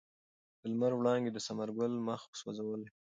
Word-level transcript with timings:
د 0.59 0.61
لمر 0.71 0.91
وړانګو 0.95 1.33
د 1.33 1.37
ثمر 1.47 1.69
ګل 1.77 1.93
مخ 2.07 2.21
سوځولی 2.39 2.87
و. 2.89 2.91